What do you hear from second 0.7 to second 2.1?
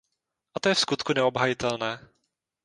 je vskutku neobhajitelné.